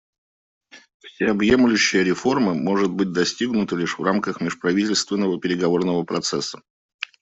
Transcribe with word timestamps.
Всеобъемлющая 1.05 2.01
реформа 2.03 2.55
может 2.55 2.89
быть 2.89 3.11
достигнута 3.11 3.75
лишь 3.75 3.99
в 3.99 4.01
рамках 4.03 4.41
межправительственного 4.41 5.39
переговорного 5.39 6.01
процесса. 6.05 6.59